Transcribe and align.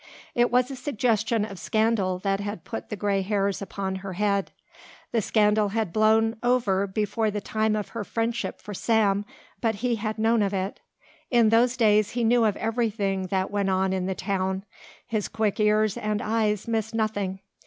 It 0.33 0.49
was 0.49 0.71
a 0.71 0.75
suggestion 0.75 1.45
of 1.45 1.59
scandal 1.59 2.17
that 2.17 2.39
had 2.39 2.63
put 2.63 2.89
the 2.89 2.95
grey 2.95 3.21
hairs 3.21 3.61
upon 3.61 3.97
her 3.97 4.13
head. 4.13 4.51
The 5.11 5.21
scandal 5.21 5.67
had 5.69 5.93
blown 5.93 6.37
over 6.41 6.87
before 6.87 7.29
the 7.29 7.39
time 7.39 7.75
of 7.75 7.89
her 7.89 8.03
friendship 8.03 8.59
for 8.59 8.73
Sam, 8.73 9.25
but 9.61 9.75
he 9.75 9.97
had 9.97 10.17
known 10.17 10.41
of 10.41 10.55
it. 10.55 10.79
In 11.29 11.49
those 11.49 11.77
days 11.77 12.13
he 12.17 12.23
knew 12.23 12.45
of 12.45 12.57
everything 12.57 13.27
that 13.27 13.51
went 13.51 13.69
on 13.69 13.93
in 13.93 14.07
the 14.07 14.15
town 14.15 14.63
his 15.05 15.27
quick 15.27 15.59
ears 15.59 15.95
and 15.97 16.19
eyes 16.19 16.67
missed 16.67 16.95
nothing. 16.95 17.41